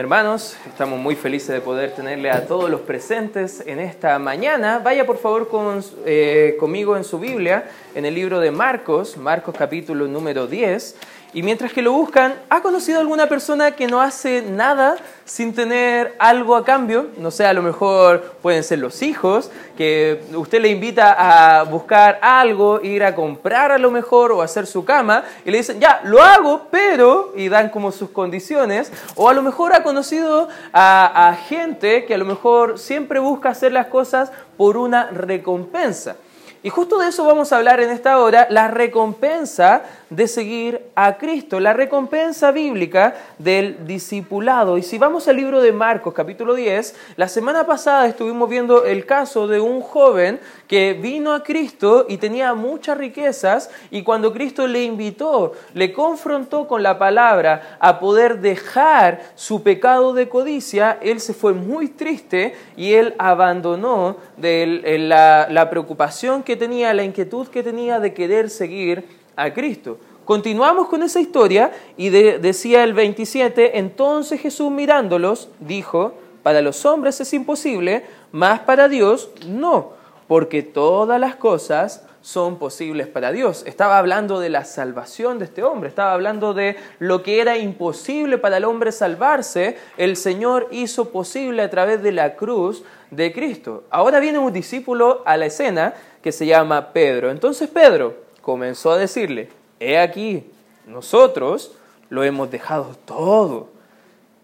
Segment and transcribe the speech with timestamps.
[0.00, 4.78] Hermanos, estamos muy felices de poder tenerle a todos los presentes en esta mañana.
[4.78, 9.54] Vaya por favor con, eh, conmigo en su Biblia, en el libro de Marcos, Marcos
[9.58, 10.96] capítulo número 10.
[11.32, 16.16] Y mientras que lo buscan, ¿ha conocido alguna persona que no hace nada sin tener
[16.18, 17.06] algo a cambio?
[17.18, 22.18] No sé, a lo mejor pueden ser los hijos, que usted le invita a buscar
[22.20, 26.00] algo, ir a comprar a lo mejor o hacer su cama, y le dicen, ya,
[26.02, 28.90] lo hago, pero, y dan como sus condiciones.
[29.14, 33.50] O a lo mejor ha conocido a, a gente que a lo mejor siempre busca
[33.50, 36.16] hacer las cosas por una recompensa.
[36.62, 41.16] Y justo de eso vamos a hablar en esta hora, la recompensa de seguir a
[41.16, 44.76] Cristo, la recompensa bíblica del discipulado.
[44.76, 49.06] Y si vamos al libro de Marcos, capítulo 10, la semana pasada estuvimos viendo el
[49.06, 54.66] caso de un joven que vino a Cristo y tenía muchas riquezas y cuando Cristo
[54.66, 61.20] le invitó, le confrontó con la palabra a poder dejar su pecado de codicia, él
[61.20, 67.46] se fue muy triste y él abandonó de la, la preocupación que tenía, la inquietud
[67.48, 69.98] que tenía de querer seguir a Cristo.
[70.24, 77.20] Continuamos con esa historia y decía el 27, entonces Jesús mirándolos dijo, para los hombres
[77.20, 79.92] es imposible, mas para Dios no,
[80.28, 83.64] porque todas las cosas son posibles para Dios.
[83.66, 88.38] Estaba hablando de la salvación de este hombre, estaba hablando de lo que era imposible
[88.38, 93.84] para el hombre salvarse, el Señor hizo posible a través de la cruz de Cristo.
[93.90, 97.30] Ahora viene un discípulo a la escena que se llama Pedro.
[97.30, 100.44] Entonces Pedro comenzó a decirle, he aquí,
[100.86, 101.72] nosotros
[102.08, 103.68] lo hemos dejado todo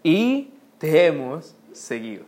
[0.02, 2.24] y te hemos seguido.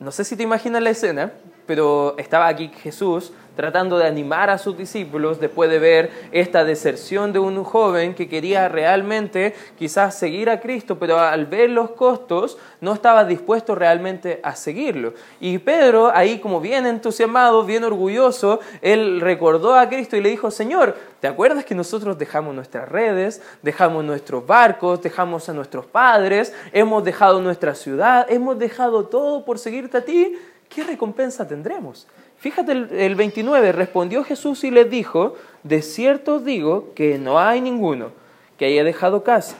[0.00, 1.32] No sé si te imaginas la escena,
[1.66, 7.32] pero estaba aquí Jesús tratando de animar a sus discípulos después de ver esta deserción
[7.32, 12.58] de un joven que quería realmente quizás seguir a Cristo, pero al ver los costos
[12.80, 15.14] no estaba dispuesto realmente a seguirlo.
[15.40, 20.50] Y Pedro, ahí como bien entusiasmado, bien orgulloso, él recordó a Cristo y le dijo,
[20.50, 26.54] Señor, ¿te acuerdas que nosotros dejamos nuestras redes, dejamos nuestros barcos, dejamos a nuestros padres,
[26.72, 30.36] hemos dejado nuestra ciudad, hemos dejado todo por seguirte a ti?
[30.68, 32.06] ¿Qué recompensa tendremos?
[32.42, 37.60] Fíjate el, 29, respondió Jesús y les dijo, de cierto os digo que no hay
[37.60, 38.10] ninguno
[38.58, 39.54] que haya dejado casa,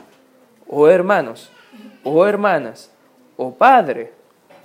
[0.67, 1.53] o hermanos,
[2.03, 2.91] o hermanas,
[3.37, 4.11] o padre,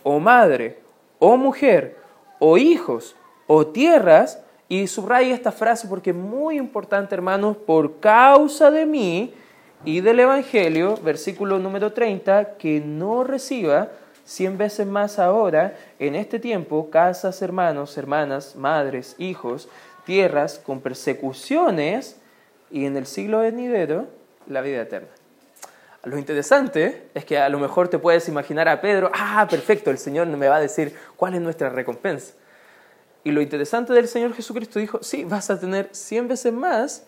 [0.02, 0.80] o madre,
[1.20, 1.96] o mujer,
[2.40, 8.72] o hijos, o tierras, y subraya esta frase porque es muy importante, hermanos, por causa
[8.72, 9.32] de mí
[9.86, 13.90] y del Evangelio, versículo número 30, que no reciba
[14.28, 19.70] cien veces más ahora, en este tiempo, casas, hermanos, hermanas, madres, hijos,
[20.06, 22.18] tierras con persecuciones
[22.70, 24.08] y en el siglo venidero
[24.46, 25.08] la vida eterna.
[26.04, 29.98] Lo interesante es que a lo mejor te puedes imaginar a Pedro, ah, perfecto, el
[29.98, 32.34] Señor me va a decir cuál es nuestra recompensa.
[33.24, 37.06] Y lo interesante del Señor Jesucristo dijo, sí, vas a tener cien veces más,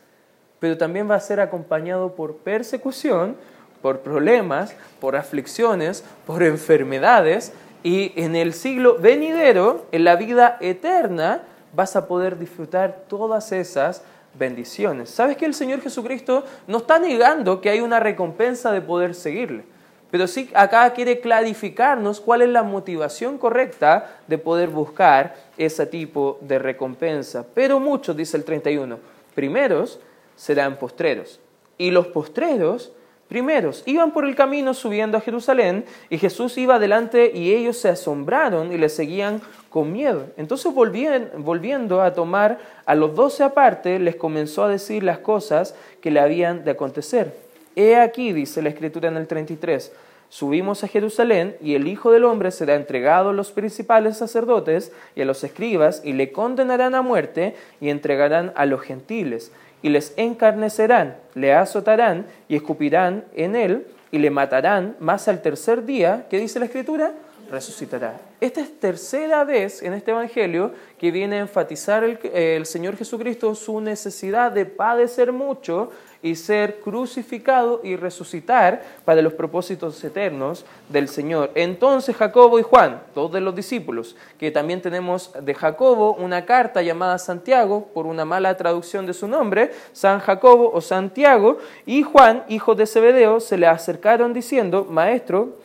[0.59, 3.35] pero también va a ser acompañado por persecución,
[3.81, 7.53] por problemas, por aflicciones, por enfermedades,
[7.83, 14.03] y en el siglo venidero, en la vida eterna, vas a poder disfrutar todas esas
[14.33, 15.09] bendiciones.
[15.09, 19.63] ¿Sabes que el Señor Jesucristo no está negando que hay una recompensa de poder seguirle?
[20.11, 26.39] Pero sí acá quiere clarificarnos cuál es la motivación correcta de poder buscar ese tipo
[26.41, 27.45] de recompensa.
[27.53, 28.97] Pero muchos, dice el 31,
[29.35, 29.99] primeros
[30.35, 31.39] serán postreros.
[31.77, 32.91] Y los postreros
[33.29, 33.83] primeros.
[33.85, 38.73] Iban por el camino subiendo a Jerusalén y Jesús iba adelante y ellos se asombraron
[38.73, 40.25] y le seguían con miedo.
[40.35, 46.11] Entonces volviendo a tomar a los doce aparte, les comenzó a decir las cosas que
[46.11, 47.33] le habían de acontecer.
[47.75, 49.91] He aquí, dice la escritura en el 33,
[50.27, 55.21] subimos a Jerusalén y el Hijo del Hombre será entregado a los principales sacerdotes y
[55.21, 59.51] a los escribas y le condenarán a muerte y entregarán a los gentiles
[59.81, 65.85] y les encarnecerán, le azotarán y escupirán en él y le matarán, más al tercer
[65.85, 67.13] día, ¿qué dice la Escritura?
[67.51, 68.19] Resucitará.
[68.41, 73.55] Esta es tercera vez en este Evangelio que viene a enfatizar el, el Señor Jesucristo
[73.55, 81.07] su necesidad de padecer mucho y ser crucificado y resucitar para los propósitos eternos del
[81.07, 81.51] Señor.
[81.55, 86.81] Entonces Jacobo y Juan, dos de los discípulos, que también tenemos de Jacobo una carta
[86.81, 92.43] llamada Santiago, por una mala traducción de su nombre, San Jacobo o Santiago, y Juan,
[92.49, 95.57] hijo de Zebedeo, se le acercaron diciendo, Maestro,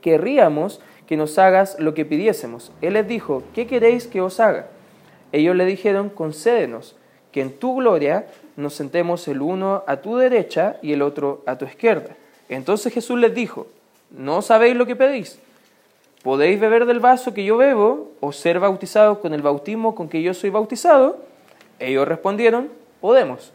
[0.00, 2.72] querríamos que nos hagas lo que pidiésemos.
[2.80, 4.68] Él les dijo, ¿qué queréis que os haga?
[5.32, 6.96] Ellos le dijeron, concédenos
[7.32, 11.56] que en tu gloria nos sentemos el uno a tu derecha y el otro a
[11.56, 12.16] tu izquierda.
[12.48, 13.66] Entonces Jesús les dijo,
[14.10, 15.38] ¿no sabéis lo que pedís?
[16.22, 20.22] ¿Podéis beber del vaso que yo bebo o ser bautizados con el bautismo con que
[20.22, 21.18] yo soy bautizado?
[21.78, 22.70] Ellos respondieron,
[23.00, 23.52] podemos.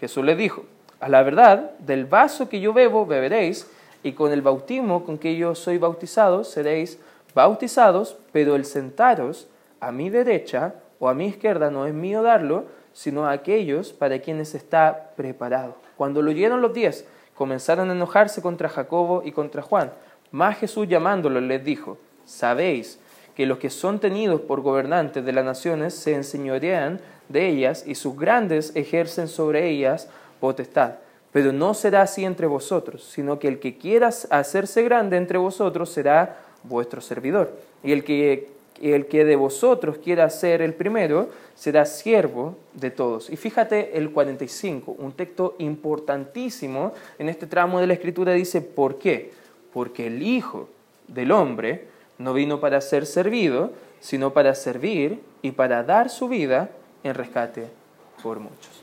[0.00, 0.64] Jesús les dijo,
[0.98, 3.66] a la verdad, del vaso que yo bebo beberéis,
[4.02, 6.98] y con el bautismo con que yo soy bautizado seréis
[7.34, 9.46] bautizados, pero el sentaros
[9.78, 12.64] a mi derecha o a mi izquierda no es mío darlo,
[13.00, 15.74] sino a aquellos para quienes está preparado.
[15.96, 19.90] Cuando lo oyeron los diez, comenzaron a enojarse contra Jacobo y contra Juan.
[20.30, 23.00] Mas Jesús llamándolos les dijo, sabéis
[23.34, 27.00] que los que son tenidos por gobernantes de las naciones se enseñorean
[27.30, 30.96] de ellas y sus grandes ejercen sobre ellas potestad.
[31.32, 35.88] Pero no será así entre vosotros, sino que el que quiera hacerse grande entre vosotros
[35.88, 37.50] será vuestro servidor.
[37.82, 38.50] Y el que,
[38.80, 43.28] el que de vosotros quiera ser el primero será siervo de todos.
[43.28, 48.98] Y fíjate el 45, un texto importantísimo en este tramo de la escritura dice, ¿por
[48.98, 49.32] qué?
[49.72, 50.68] Porque el Hijo
[51.08, 51.88] del Hombre
[52.18, 56.70] no vino para ser servido, sino para servir y para dar su vida
[57.04, 57.68] en rescate
[58.22, 58.79] por muchos.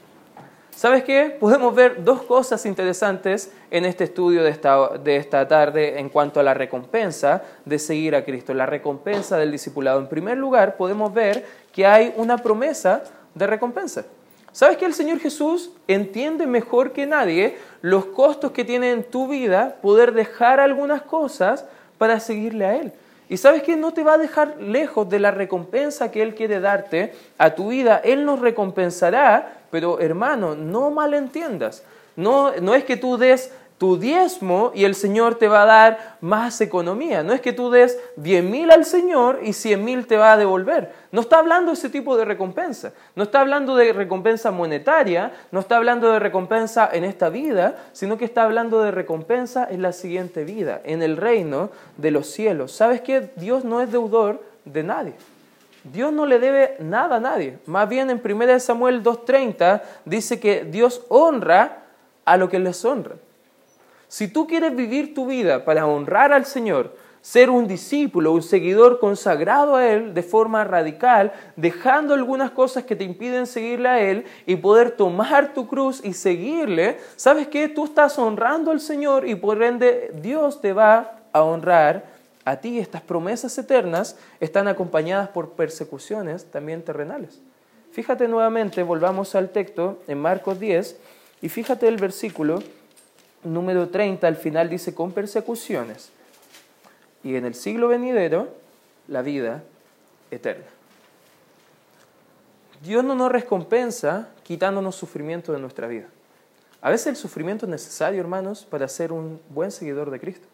[0.78, 1.36] ¿Sabes qué?
[1.40, 6.40] Podemos ver dos cosas interesantes en este estudio de esta, de esta tarde en cuanto
[6.40, 10.00] a la recompensa de seguir a Cristo, la recompensa del discipulado.
[10.00, 11.44] En primer lugar, podemos ver
[11.74, 13.02] que hay una promesa
[13.34, 14.06] de recompensa.
[14.52, 19.28] ¿Sabes que el Señor Jesús entiende mejor que nadie los costos que tiene en tu
[19.28, 21.66] vida poder dejar algunas cosas
[21.98, 22.94] para seguirle a Él?
[23.30, 26.60] Y sabes que no te va a dejar lejos de la recompensa que Él quiere
[26.60, 28.00] darte a tu vida.
[28.04, 31.84] Él nos recompensará pero hermano, no malentiendas.
[32.16, 36.18] No, no es que tú des tu diezmo y el Señor te va a dar
[36.20, 37.22] más economía.
[37.22, 40.38] No es que tú des diez mil al Señor y cien mil te va a
[40.38, 40.92] devolver.
[41.12, 42.94] No está hablando ese tipo de recompensa.
[43.16, 48.18] No está hablando de recompensa monetaria, no está hablando de recompensa en esta vida, sino
[48.18, 52.72] que está hablando de recompensa en la siguiente vida, en el reino de los cielos.
[52.72, 55.14] ¿Sabes que Dios no es deudor de nadie?
[55.92, 57.60] Dios no le debe nada a nadie.
[57.66, 61.84] Más bien en 1 Samuel 2.30 dice que Dios honra
[62.26, 63.16] a lo que les honra.
[64.08, 69.00] Si tú quieres vivir tu vida para honrar al Señor, ser un discípulo, un seguidor
[69.00, 74.26] consagrado a Él de forma radical, dejando algunas cosas que te impiden seguirle a Él
[74.46, 77.68] y poder tomar tu cruz y seguirle, ¿sabes qué?
[77.68, 82.17] Tú estás honrando al Señor y por ende Dios te va a honrar
[82.48, 87.42] a ti estas promesas eternas están acompañadas por persecuciones también terrenales.
[87.92, 90.96] Fíjate nuevamente, volvamos al texto en Marcos 10
[91.42, 92.64] y fíjate el versículo
[93.44, 96.10] número 30, al final dice con persecuciones
[97.22, 98.48] y en el siglo venidero
[99.10, 99.64] la vida
[100.32, 100.68] eterna.
[102.82, 106.06] Dios no nos recompensa quitándonos sufrimiento de nuestra vida.
[106.80, 110.48] A veces el sufrimiento es necesario, hermanos, para ser un buen seguidor de Cristo.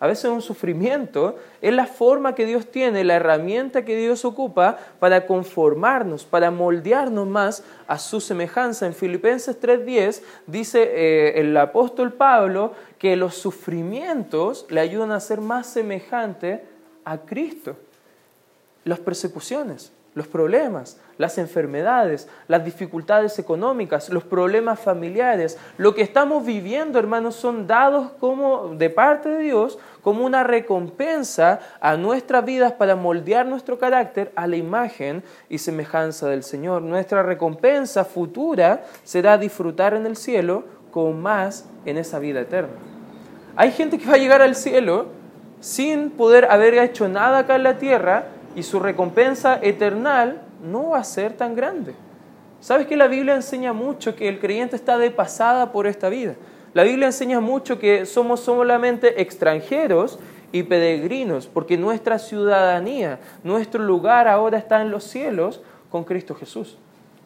[0.00, 4.78] A veces un sufrimiento es la forma que Dios tiene, la herramienta que Dios ocupa
[5.00, 8.86] para conformarnos, para moldearnos más a su semejanza.
[8.86, 15.40] En Filipenses 3:10 dice eh, el apóstol Pablo que los sufrimientos le ayudan a ser
[15.40, 16.64] más semejante
[17.04, 17.76] a Cristo.
[18.84, 26.44] Las persecuciones, los problemas, las enfermedades, las dificultades económicas, los problemas familiares, lo que estamos
[26.44, 32.72] viviendo, hermanos, son dados como de parte de Dios como una recompensa a nuestras vidas
[32.72, 36.82] para moldear nuestro carácter a la imagen y semejanza del Señor.
[36.82, 42.74] Nuestra recompensa futura será disfrutar en el cielo con más en esa vida eterna.
[43.56, 45.06] Hay gente que va a llegar al cielo
[45.60, 48.26] sin poder haber hecho nada acá en la tierra
[48.58, 51.94] y su recompensa eternal no va a ser tan grande.
[52.60, 56.34] ¿Sabes que la Biblia enseña mucho que el creyente está de pasada por esta vida?
[56.74, 60.18] La Biblia enseña mucho que somos solamente extranjeros
[60.50, 66.78] y peregrinos, porque nuestra ciudadanía, nuestro lugar ahora está en los cielos con Cristo Jesús.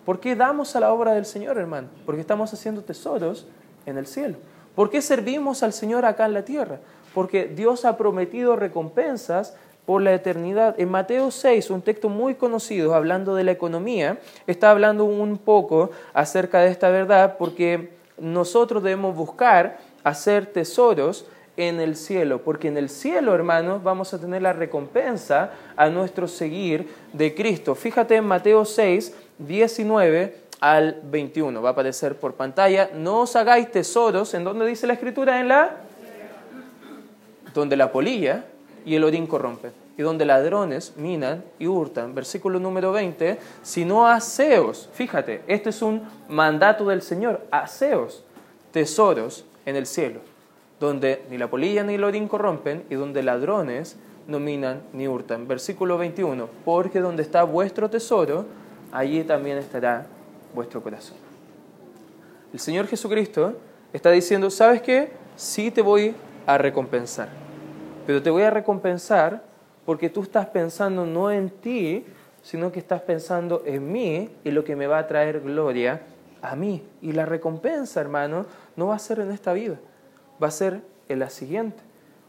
[0.04, 1.88] ¿Por qué damos a la obra del Señor, hermano?
[2.04, 3.46] Porque estamos haciendo tesoros
[3.86, 4.36] en el cielo.
[4.74, 6.80] ¿Por qué servimos al Señor acá en la tierra?
[7.14, 9.54] Porque Dios ha prometido recompensas
[9.86, 10.78] por la eternidad.
[10.78, 15.90] En Mateo 6, un texto muy conocido hablando de la economía, está hablando un poco
[16.14, 22.76] acerca de esta verdad porque nosotros debemos buscar hacer tesoros en el cielo, porque en
[22.78, 27.74] el cielo, hermanos, vamos a tener la recompensa a nuestro seguir de Cristo.
[27.74, 32.90] Fíjate en Mateo 6, 19 al 21, va a aparecer por pantalla.
[32.94, 35.40] No os hagáis tesoros, ¿en dónde dice la escritura?
[35.40, 35.76] En la...
[37.52, 38.44] Donde la polilla
[38.84, 42.14] y el orín corrompen, y donde ladrones minan y hurtan.
[42.14, 48.24] Versículo número 20, sino aseos, fíjate, este es un mandato del Señor, aseos,
[48.72, 50.20] tesoros en el cielo,
[50.80, 53.96] donde ni la polilla ni el orín corrompen y donde ladrones
[54.26, 55.46] no minan ni hurtan.
[55.46, 58.46] Versículo 21, porque donde está vuestro tesoro,
[58.90, 60.06] allí también estará
[60.54, 61.16] vuestro corazón.
[62.52, 63.54] El Señor Jesucristo
[63.92, 65.10] está diciendo, ¿sabes qué?
[65.36, 66.14] Sí te voy
[66.46, 67.28] a recompensar,
[68.06, 69.42] pero te voy a recompensar
[69.84, 72.04] porque tú estás pensando no en ti,
[72.42, 76.02] sino que estás pensando en mí y lo que me va a traer gloria
[76.40, 76.82] a mí.
[77.00, 79.78] Y la recompensa, hermano, no va a ser en esta vida,
[80.42, 81.82] va a ser en la siguiente.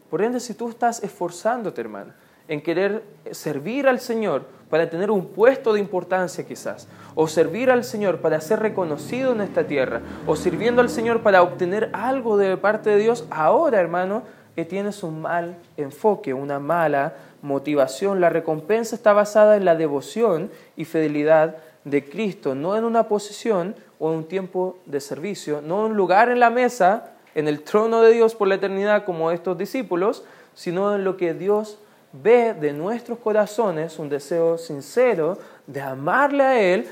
[0.09, 2.13] Por ende, si tú estás esforzándote, hermano,
[2.47, 7.83] en querer servir al Señor para tener un puesto de importancia quizás, o servir al
[7.83, 12.57] Señor para ser reconocido en esta tierra, o sirviendo al Señor para obtener algo de
[12.57, 14.23] parte de Dios, ahora, hermano,
[14.55, 18.21] que tienes un mal enfoque, una mala motivación.
[18.21, 23.75] La recompensa está basada en la devoción y fidelidad de Cristo, no en una posición
[23.99, 27.63] o en un tiempo de servicio, no en un lugar en la mesa, en el
[27.63, 31.79] trono de Dios por la eternidad como estos discípulos, sino en lo que Dios
[32.11, 36.87] ve de nuestros corazones, un deseo sincero de amarle a Él,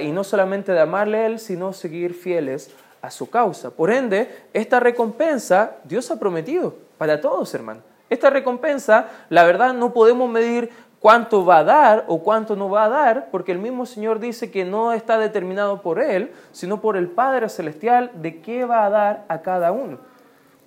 [0.00, 2.70] y no solamente de amarle a Él, sino seguir fieles
[3.02, 3.70] a su causa.
[3.70, 7.80] Por ende, esta recompensa Dios ha prometido para todos, hermano.
[8.10, 12.84] Esta recompensa, la verdad, no podemos medir cuánto va a dar o cuánto no va
[12.84, 16.96] a dar, porque el mismo Señor dice que no está determinado por Él, sino por
[16.96, 19.98] el Padre Celestial de qué va a dar a cada uno.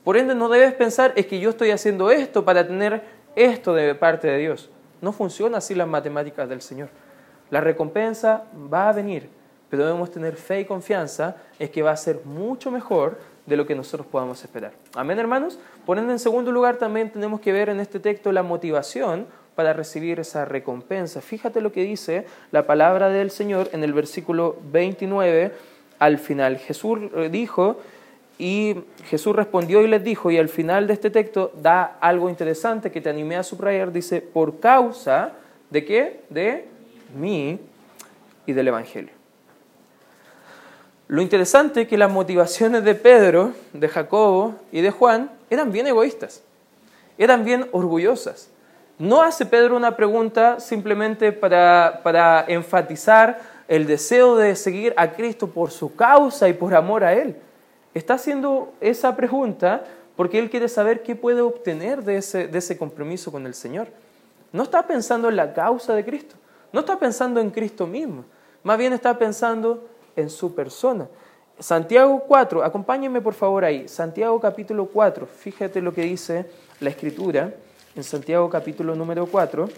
[0.03, 3.01] Por ende, no debes pensar, es que yo estoy haciendo esto para tener
[3.37, 4.69] esto de parte de Dios.
[4.99, 6.89] No funciona así las matemáticas del Señor.
[7.49, 9.29] La recompensa va a venir,
[9.69, 13.65] pero debemos tener fe y confianza en que va a ser mucho mejor de lo
[13.65, 14.73] que nosotros podamos esperar.
[14.95, 15.59] Amén, hermanos.
[15.85, 19.73] Por ende, en segundo lugar, también tenemos que ver en este texto la motivación para
[19.73, 21.21] recibir esa recompensa.
[21.21, 25.51] Fíjate lo que dice la palabra del Señor en el versículo 29
[25.99, 26.57] al final.
[26.57, 26.99] Jesús
[27.31, 27.77] dijo,
[28.37, 28.75] y
[29.05, 32.99] Jesús respondió y les dijo, y al final de este texto da algo interesante que
[32.99, 35.33] te animé a subrayar, dice, por causa
[35.69, 36.19] de qué?
[36.29, 36.65] De
[37.17, 37.59] mí
[38.45, 39.14] y del Evangelio.
[41.07, 45.85] Lo interesante es que las motivaciones de Pedro, de Jacobo y de Juan eran bien
[45.85, 46.41] egoístas,
[47.17, 48.49] eran bien orgullosas.
[48.97, 55.47] No hace Pedro una pregunta simplemente para, para enfatizar el deseo de seguir a Cristo
[55.47, 57.35] por su causa y por amor a Él.
[57.93, 59.83] Está haciendo esa pregunta
[60.15, 63.87] porque Él quiere saber qué puede obtener de ese, de ese compromiso con el Señor.
[64.51, 66.35] No está pensando en la causa de Cristo,
[66.71, 68.23] no está pensando en Cristo mismo,
[68.63, 69.83] más bien está pensando
[70.15, 71.07] en su persona.
[71.59, 76.45] Santiago 4, acompáñenme por favor ahí, Santiago capítulo 4, fíjate lo que dice
[76.81, 77.53] la Escritura
[77.95, 79.69] en Santiago capítulo número 4.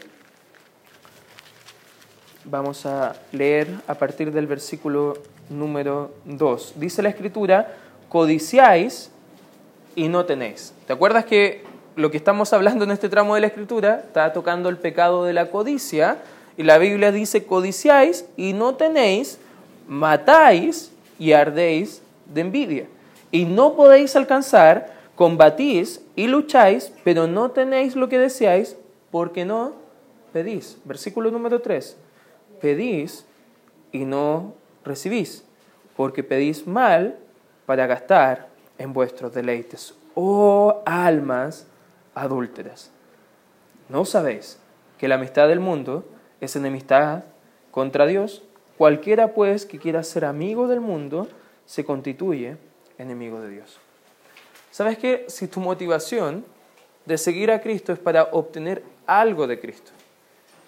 [2.46, 5.18] Vamos a leer a partir del versículo
[5.50, 6.74] número 2.
[6.78, 7.76] Dice la escritura,
[8.10, 9.12] codiciáis
[9.96, 10.74] y no tenéis.
[10.88, 11.64] ¿Te acuerdas que
[11.96, 15.34] lo que estamos hablando en este tramo de la escritura está tocando el pecado de
[15.34, 16.18] la codicia?
[16.56, 19.40] Y la Biblia dice, codiciáis y no tenéis,
[19.88, 22.88] matáis y ardéis de envidia.
[23.32, 28.78] Y no podéis alcanzar combatís y lucháis, pero no tenéis lo que deseáis
[29.12, 29.74] porque no
[30.32, 30.78] pedís.
[30.86, 31.98] Versículo número 3.
[32.62, 33.26] Pedís
[33.92, 34.54] y no
[34.86, 35.44] recibís,
[35.96, 37.18] porque pedís mal
[37.66, 39.94] para gastar en vuestros deleites.
[40.14, 41.68] Oh almas
[42.16, 42.92] adúlteras,
[43.90, 44.60] ¿no sabéis
[44.98, 46.06] que la amistad del mundo
[46.42, 47.24] es enemistad
[47.72, 48.44] contra Dios?
[48.78, 51.28] Cualquiera pues que quiera ser amigo del mundo
[51.66, 52.58] se constituye
[52.98, 53.80] enemigo de Dios.
[54.72, 55.26] ¿Sabes qué?
[55.28, 56.46] Si tu motivación
[57.06, 59.92] de seguir a Cristo es para obtener algo de Cristo,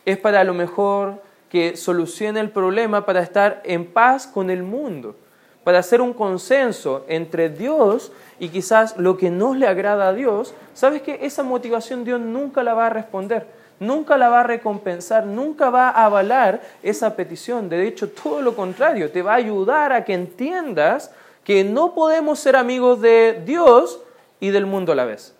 [0.05, 4.63] es para a lo mejor que solucione el problema para estar en paz con el
[4.63, 5.15] mundo,
[5.63, 10.53] para hacer un consenso entre Dios y quizás lo que no le agrada a Dios,
[10.73, 13.45] sabes que esa motivación Dios nunca la va a responder,
[13.79, 17.69] nunca la va a recompensar, nunca va a avalar esa petición.
[17.69, 21.11] De hecho, todo lo contrario, te va a ayudar a que entiendas
[21.43, 24.01] que no podemos ser amigos de Dios
[24.39, 25.33] y del mundo a la vez.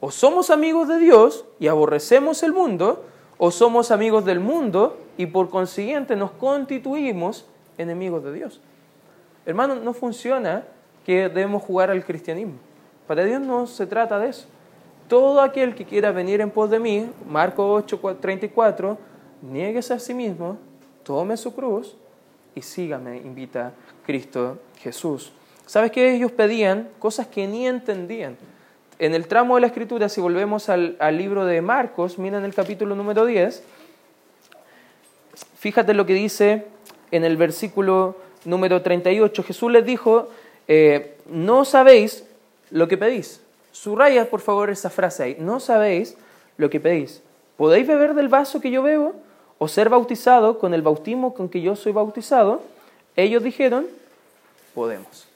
[0.00, 3.04] O somos amigos de Dios y aborrecemos el mundo,
[3.38, 7.46] o somos amigos del mundo y por consiguiente nos constituimos
[7.78, 8.60] enemigos de Dios.
[9.44, 10.64] Hermano, no funciona
[11.04, 12.54] que debemos jugar al cristianismo.
[13.06, 14.46] Para Dios no se trata de eso.
[15.08, 18.98] Todo aquel que quiera venir en pos de mí, Marco 8, 34,
[19.42, 20.58] nieguese a sí mismo,
[21.04, 21.96] tome su cruz
[22.54, 23.72] y sígame, invita
[24.04, 25.32] Cristo Jesús.
[25.66, 26.14] ¿Sabes qué?
[26.14, 28.36] Ellos pedían cosas que ni entendían.
[28.98, 32.96] En el tramo de la escritura, si volvemos al, libro de Marcos, miren el capítulo
[32.96, 33.62] número 10,
[35.56, 36.66] fíjate lo que dice
[37.12, 39.42] en el versículo número 38.
[39.44, 40.30] Jesús les dijo,
[40.66, 42.24] eh, no sabéis
[42.70, 43.45] lo que pedís.
[43.76, 45.36] Subraya, por favor, esa frase ahí.
[45.38, 46.16] No sabéis
[46.56, 47.22] lo que pedís.
[47.58, 49.12] ¿Podéis beber del vaso que yo bebo?
[49.58, 52.62] ¿O ser bautizado con el bautismo con que yo soy bautizado?
[53.16, 53.86] Ellos dijeron,
[54.74, 55.28] podemos.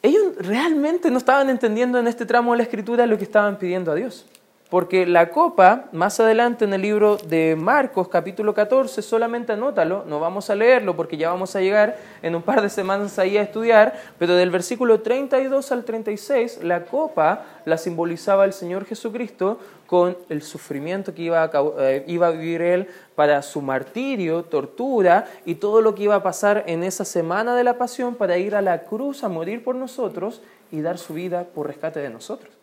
[0.00, 3.92] Ellos realmente no estaban entendiendo en este tramo de la escritura lo que estaban pidiendo
[3.92, 4.24] a Dios.
[4.72, 10.18] Porque la copa, más adelante en el libro de Marcos, capítulo 14, solamente anótalo, no
[10.18, 13.42] vamos a leerlo porque ya vamos a llegar en un par de semanas ahí a
[13.42, 20.16] estudiar, pero del versículo 32 al 36, la copa la simbolizaba el Señor Jesucristo con
[20.30, 25.56] el sufrimiento que iba a, eh, iba a vivir Él para su martirio, tortura y
[25.56, 28.62] todo lo que iba a pasar en esa semana de la pasión para ir a
[28.62, 32.61] la cruz a morir por nosotros y dar su vida por rescate de nosotros.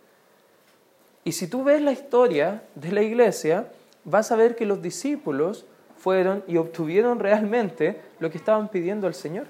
[1.24, 3.68] Y si tú ves la historia de la iglesia,
[4.04, 5.66] vas a ver que los discípulos
[5.98, 9.48] fueron y obtuvieron realmente lo que estaban pidiendo al Señor.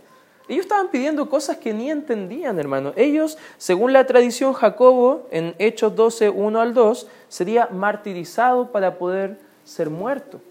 [0.48, 2.92] Ellos estaban pidiendo cosas que ni entendían, hermano.
[2.96, 9.38] Ellos, según la tradición Jacobo, en Hechos 12, 1 al 2, sería martirizado para poder
[9.64, 10.42] ser muerto.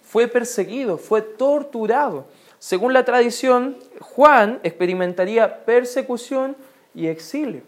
[0.00, 2.24] Fue perseguido, fue torturado.
[2.58, 6.56] Según la tradición, Juan experimentaría persecución
[6.94, 7.60] y exilio.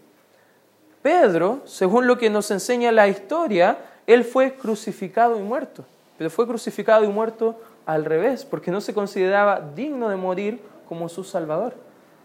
[1.02, 5.84] Pedro, según lo que nos enseña la historia, él fue crucificado y muerto,
[6.16, 11.08] pero fue crucificado y muerto al revés, porque no se consideraba digno de morir como
[11.08, 11.74] su Salvador.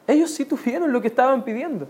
[0.08, 1.88] Ellos sí tuvieron lo que estaban pidiendo.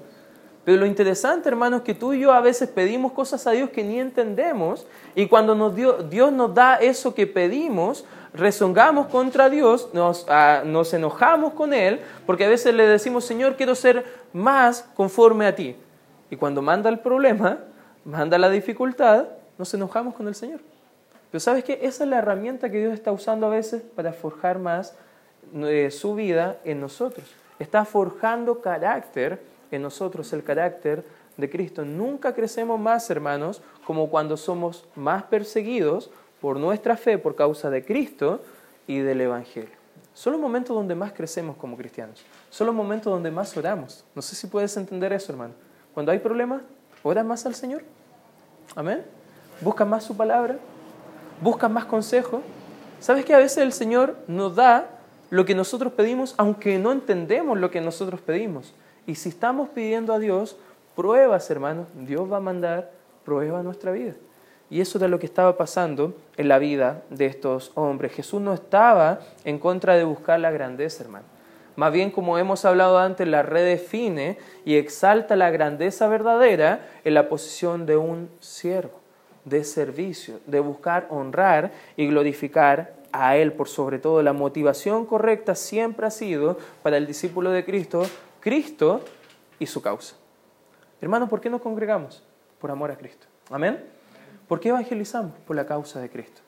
[0.66, 3.70] Pero lo interesante, hermanos, es que tú y yo a veces pedimos cosas a Dios
[3.70, 9.90] que ni entendemos y cuando nos Dios nos da eso que pedimos, rezongamos contra Dios,
[9.94, 14.90] nos, ah, nos enojamos con Él, porque a veces le decimos, Señor, quiero ser más
[14.96, 15.76] conforme a ti.
[16.30, 17.60] Y cuando manda el problema,
[18.06, 19.28] manda la dificultad,
[19.58, 20.62] nos enojamos con el Señor.
[21.32, 24.60] Pero sabes que esa es la herramienta que Dios está usando a veces para forjar
[24.60, 24.96] más
[25.56, 27.26] eh, su vida en nosotros.
[27.60, 31.04] Está forjando carácter en nosotros, el carácter
[31.38, 31.86] de Cristo.
[31.86, 37.84] Nunca crecemos más, hermanos, como cuando somos más perseguidos por nuestra fe por causa de
[37.84, 38.42] Cristo
[38.86, 39.84] y del Evangelio.
[40.14, 42.24] Son los momentos donde más crecemos como cristianos.
[42.50, 44.06] Son los momentos donde más oramos.
[44.14, 45.54] No sé si puedes entender eso, hermano.
[45.94, 46.62] Cuando hay problemas,
[47.04, 47.84] ora más al Señor.
[48.76, 49.04] Amén.
[49.62, 50.58] Busca más su palabra.
[51.42, 52.42] Busca más consejo.
[53.00, 54.90] ¿Sabes que a veces el Señor nos da
[55.30, 58.74] lo que nosotros pedimos, aunque no entendemos lo que nosotros pedimos?
[59.06, 60.56] Y si estamos pidiendo a Dios
[60.96, 62.92] pruebas, hermanos, Dios va a mandar
[63.26, 64.14] pruebas a nuestra vida.
[64.70, 68.14] Y eso era lo que estaba pasando en la vida de estos hombres.
[68.14, 71.33] Jesús no estaba en contra de buscar la grandeza, hermano.
[71.76, 77.30] Más bien, como hemos hablado antes, la redefine y exalta la grandeza verdadera en la
[77.30, 79.00] posición de un siervo,
[79.46, 84.22] de servicio, de buscar honrar y glorificar a Él por sobre todo.
[84.22, 88.04] La motivación correcta siempre ha sido para el discípulo de Cristo,
[88.40, 89.02] Cristo
[89.58, 90.16] y su causa.
[91.02, 92.24] Hermanos, ¿por qué nos congregamos?
[92.60, 93.26] Por amor a Cristo.
[93.50, 93.84] Amén.
[94.48, 95.34] ¿Por qué evangelizamos?
[95.46, 96.42] Por la causa de Cristo.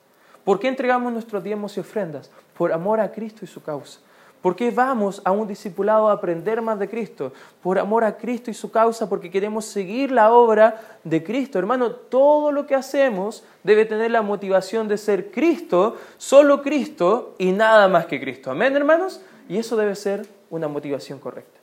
[0.44, 2.30] ¿Por qué entregamos nuestros diezmos y ofrendas?
[2.56, 4.00] Por amor a Cristo y su causa.
[4.46, 7.32] ¿Por qué vamos a un discipulado a aprender más de Cristo?
[7.60, 11.58] Por amor a Cristo y su causa, porque queremos seguir la obra de Cristo.
[11.58, 17.50] Hermano, todo lo que hacemos debe tener la motivación de ser Cristo, solo Cristo y
[17.50, 18.52] nada más que Cristo.
[18.52, 19.20] Amén, hermanos.
[19.48, 21.58] Y eso debe ser una motivación correcta.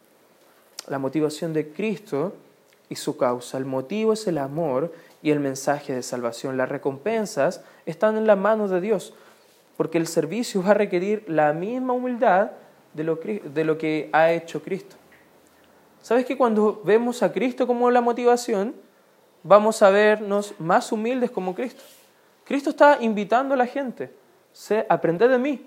[0.90, 2.34] La motivación de Cristo
[2.90, 3.58] y su causa.
[3.58, 4.92] El motivo es el amor
[5.22, 6.58] y el mensaje de salvación.
[6.58, 9.14] Las recompensas están en las manos de Dios,
[9.78, 12.52] porque el servicio va a requerir la misma humildad
[12.94, 14.96] de lo, que ha hecho Cristo.
[16.02, 18.76] ¿Sabes que cuando vemos a Cristo como la motivación,
[19.42, 21.84] vamos a vernos más humildes como Cristo?
[22.44, 24.14] Cristo está invitando a la gente,
[24.52, 25.66] sé, aprended de mí,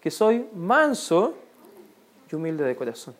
[0.00, 1.34] que soy manso
[2.30, 3.14] y humilde de corazón.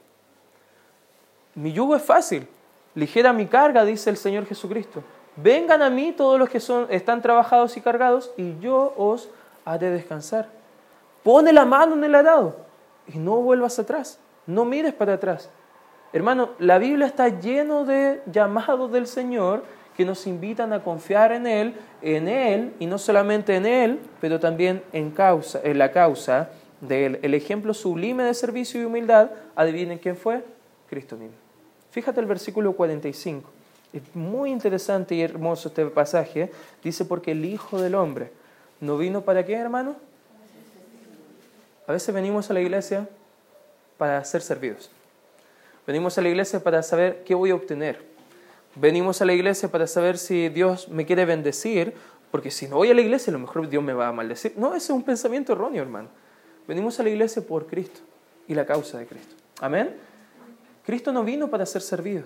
[1.55, 2.47] Mi yugo es fácil,
[2.95, 5.03] ligera mi carga, dice el Señor Jesucristo.
[5.37, 9.29] Vengan a mí todos los que son, están trabajados y cargados, y yo os
[9.65, 10.49] haré descansar.
[11.23, 12.70] Pone la mano en el arado
[13.13, 15.51] y no vuelvas atrás, no mires para atrás.
[16.13, 19.65] Hermano, la Biblia está lleno de llamados del Señor
[19.97, 24.41] que nos invitan a confiar en Él, en Él, y no solamente en Él, pero
[24.41, 27.19] también en, causa, en la causa de Él.
[27.23, 30.43] El ejemplo sublime de servicio y humildad, adivinen quién fue,
[30.89, 31.37] Cristo mismo.
[31.91, 33.51] Fíjate el versículo 45.
[33.93, 36.51] Es muy interesante y hermoso este pasaje.
[36.83, 38.33] Dice, porque el Hijo del Hombre
[38.81, 39.97] no vino para qué, hermano?
[41.91, 43.09] A veces venimos a la iglesia
[43.99, 44.89] para ser servidos.
[45.85, 48.01] Venimos a la iglesia para saber qué voy a obtener.
[48.77, 51.93] Venimos a la iglesia para saber si Dios me quiere bendecir,
[52.31, 54.55] porque si no voy a la iglesia, a lo mejor Dios me va a maldecir.
[54.57, 56.11] No, ese es un pensamiento erróneo, hermano.
[56.69, 57.99] Venimos a la iglesia por Cristo
[58.47, 59.35] y la causa de Cristo.
[59.61, 59.97] Amén.
[60.87, 62.23] Cristo no vino para ser servido.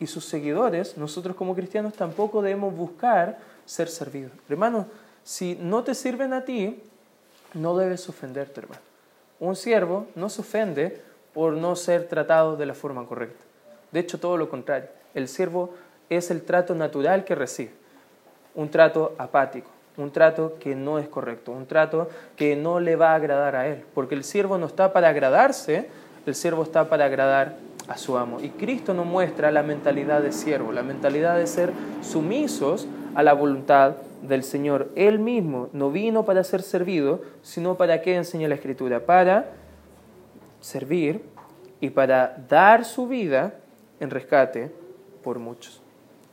[0.00, 4.32] y sus seguidores, nosotros como cristianos tampoco debemos buscar ser servidos.
[4.48, 4.86] Hermano,
[5.22, 6.82] si no te sirven a ti,
[7.54, 8.80] no debes ofenderte, hermano.
[9.40, 11.00] Un siervo no se ofende
[11.34, 13.44] por no ser tratado de la forma correcta.
[13.90, 14.88] De hecho, todo lo contrario.
[15.14, 15.74] El siervo
[16.08, 17.72] es el trato natural que recibe.
[18.54, 23.12] Un trato apático, un trato que no es correcto, un trato que no le va
[23.12, 23.84] a agradar a él.
[23.94, 25.88] Porque el siervo no está para agradarse,
[26.26, 27.56] el siervo está para agradar
[27.88, 28.40] a su amo.
[28.40, 33.32] Y Cristo nos muestra la mentalidad de siervo, la mentalidad de ser sumisos a la
[33.32, 34.90] voluntad del Señor.
[34.94, 39.50] Él mismo no vino para ser servido, sino para qué enseña la Escritura, para
[40.60, 41.22] servir
[41.80, 43.54] y para dar su vida
[44.00, 44.72] en rescate
[45.22, 45.82] por muchos.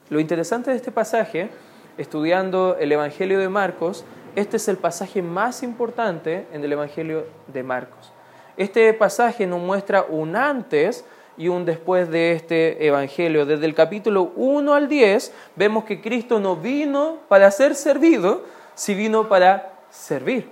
[0.09, 1.49] Lo interesante de este pasaje,
[1.97, 7.63] estudiando el Evangelio de Marcos, este es el pasaje más importante en el Evangelio de
[7.63, 8.13] Marcos.
[8.57, 11.05] Este pasaje nos muestra un antes
[11.39, 13.45] y un después de este Evangelio.
[13.45, 18.43] Desde el capítulo 1 al 10 vemos que Cristo no vino para ser servido,
[18.75, 20.49] si vino para servir.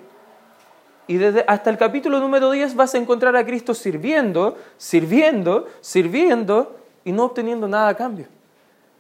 [1.06, 6.78] Y desde hasta el capítulo número 10 vas a encontrar a Cristo sirviendo, sirviendo, sirviendo
[7.04, 8.28] y no obteniendo nada a cambio.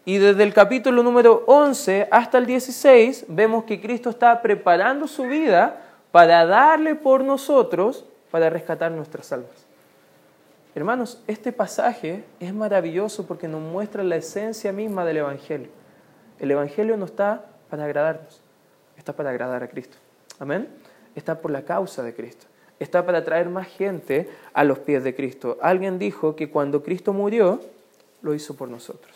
[0.03, 5.23] Y desde el capítulo número 11 hasta el 16 vemos que Cristo está preparando su
[5.23, 9.66] vida para darle por nosotros, para rescatar nuestras almas.
[10.77, 15.69] Hermanos, este pasaje es maravilloso porque nos muestra la esencia misma del Evangelio.
[16.37, 18.41] El Evangelio no está para agradarnos,
[18.95, 19.97] está para agradar a Cristo.
[20.37, 20.67] Amén.
[21.15, 22.45] Está por la causa de Cristo.
[22.77, 25.57] Está para traer más gente a los pies de Cristo.
[25.63, 27.59] Alguien dijo que cuando Cristo murió,
[28.21, 29.15] lo hizo por nosotros.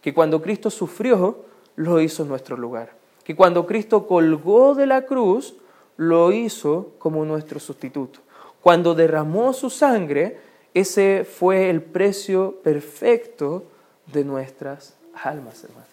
[0.00, 2.92] Que cuando Cristo sufrió, lo hizo en nuestro lugar.
[3.24, 5.56] Que cuando Cristo colgó de la cruz,
[5.96, 8.20] lo hizo como nuestro sustituto.
[8.60, 10.45] Cuando derramó su sangre,
[10.76, 13.64] ese fue el precio perfecto
[14.12, 15.86] de nuestras almas, hermano.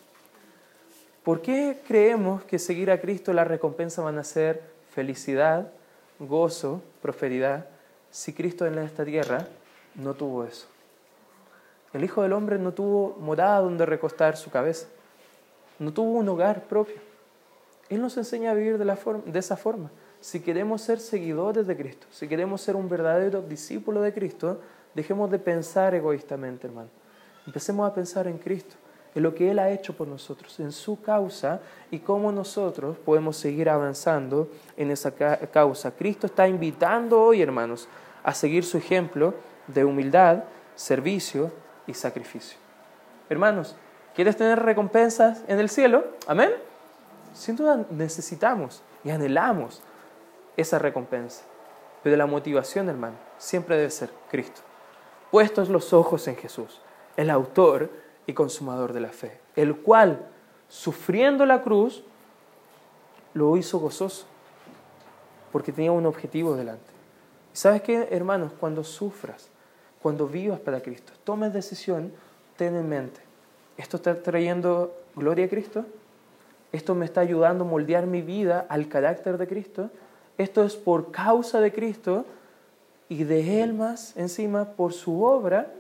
[1.24, 4.62] ¿Por qué creemos que seguir a Cristo la recompensa van a ser
[4.94, 5.72] felicidad,
[6.20, 7.68] gozo, prosperidad,
[8.12, 9.48] si Cristo en esta tierra
[9.96, 10.68] no tuvo eso?
[11.94, 14.88] El Hijo del Hombre no tuvo morada donde recostar su cabeza,
[15.80, 16.98] no tuvo un hogar propio.
[17.88, 19.92] Él nos enseña a vivir de, de esa forma
[20.24, 24.62] si queremos ser seguidores de Cristo, si queremos ser un verdadero discípulo de Cristo,
[24.94, 26.88] dejemos de pensar egoístamente, hermano.
[27.46, 28.76] Empecemos a pensar en Cristo,
[29.14, 31.60] en lo que Él ha hecho por nosotros, en su causa
[31.92, 35.92] y cómo nosotros podemos seguir avanzando en esa causa.
[35.92, 37.90] Cristo está invitando hoy, hermanos,
[38.24, 39.34] a seguir su ejemplo
[39.68, 41.52] de humildad, servicio
[41.86, 42.58] y sacrificio.
[43.30, 43.76] Hermanos,
[44.16, 46.06] ¿quieres tener recompensas en el cielo?
[46.28, 46.52] Amén.
[47.34, 49.84] Sin duda necesitamos y anhelamos
[50.58, 51.44] esa recompensa.
[52.04, 54.62] Pero la motivación, hermano, siempre debe ser Cristo.
[55.32, 56.82] Puestos los ojos en Jesús,
[57.18, 57.90] el autor
[58.28, 60.28] y consumador de la fe, el cual,
[60.68, 62.04] sufriendo la cruz,
[63.34, 64.26] lo hizo gozoso,
[65.52, 66.92] porque tenía un objetivo delante.
[67.54, 68.52] ¿Y sabes qué, hermanos?
[68.60, 69.50] Cuando sufras,
[70.02, 72.12] cuando vivas para Cristo, tomes decisión,
[72.58, 73.22] ten en mente,
[73.78, 75.86] ¿esto está trayendo gloria a Cristo?
[76.72, 79.90] ¿Esto me está ayudando a moldear mi vida al carácter de Cristo?
[80.38, 82.26] Esto es por causa de Cristo
[83.10, 85.72] y de Él más encima por su obra.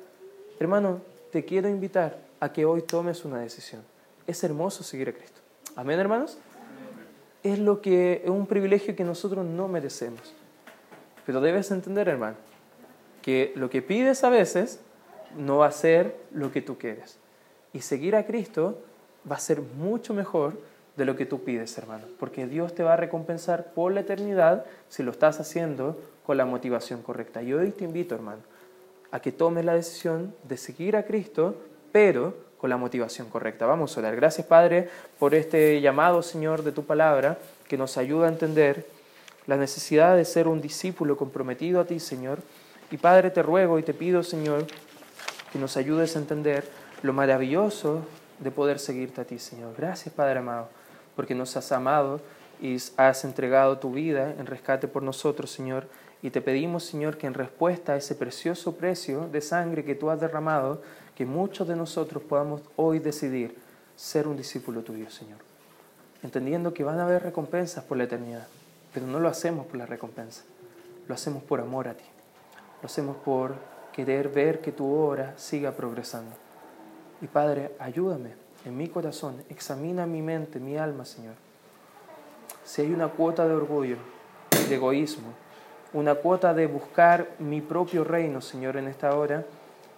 [0.59, 3.81] Hermano, te quiero invitar a que hoy tomes una decisión.
[4.27, 5.41] Es hermoso seguir a Cristo.
[5.75, 6.37] Amén, hermanos.
[7.41, 10.33] Es lo que es un privilegio que nosotros no merecemos.
[11.25, 12.35] Pero debes entender, hermano,
[13.21, 14.79] que lo que pides a veces
[15.37, 17.17] no va a ser lo que tú quieres.
[17.73, 18.77] Y seguir a Cristo
[19.29, 20.59] va a ser mucho mejor
[20.95, 24.65] de lo que tú pides, hermano, porque Dios te va a recompensar por la eternidad
[24.89, 27.41] si lo estás haciendo con la motivación correcta.
[27.41, 28.41] Y hoy te invito, hermano,
[29.11, 31.55] a que tomes la decisión de seguir a Cristo,
[31.91, 33.65] pero con la motivación correcta.
[33.65, 34.15] Vamos a orar.
[34.15, 38.85] Gracias, Padre, por este llamado, Señor, de tu palabra, que nos ayuda a entender
[39.47, 42.39] la necesidad de ser un discípulo comprometido a ti, Señor.
[42.91, 44.65] Y Padre, te ruego y te pido, Señor,
[45.51, 46.63] que nos ayudes a entender
[47.01, 48.05] lo maravilloso
[48.39, 49.73] de poder seguirte a ti, Señor.
[49.75, 50.82] Gracias, Padre amado
[51.15, 52.21] porque nos has amado
[52.61, 55.87] y has entregado tu vida en rescate por nosotros, Señor.
[56.21, 60.09] Y te pedimos, Señor, que en respuesta a ese precioso precio de sangre que tú
[60.09, 60.81] has derramado,
[61.15, 63.57] que muchos de nosotros podamos hoy decidir
[63.95, 65.39] ser un discípulo tuyo, Señor.
[66.23, 68.47] Entendiendo que van a haber recompensas por la eternidad,
[68.93, 70.43] pero no lo hacemos por la recompensa,
[71.07, 72.05] lo hacemos por amor a ti,
[72.81, 73.55] lo hacemos por
[73.91, 76.31] querer ver que tu obra siga progresando.
[77.21, 81.35] Y Padre, ayúdame en mi corazón, examina mi mente, mi alma, Señor.
[82.63, 83.97] Si hay una cuota de orgullo,
[84.69, 85.33] de egoísmo,
[85.91, 89.45] una cuota de buscar mi propio reino, Señor, en esta hora,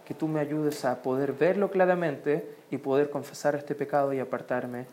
[0.06, 4.86] que tú me ayudes a poder verlo claramente y poder confesar este pecado y apartarme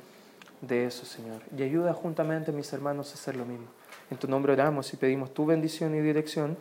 [0.61, 1.43] de eso, Señor.
[1.57, 3.67] Y ayuda juntamente a mis hermanos a hacer lo mismo.
[4.11, 6.57] En tu nombre oramos y pedimos tu bendición y dirección